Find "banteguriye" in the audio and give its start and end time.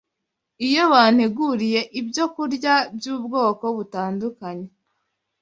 0.91-1.81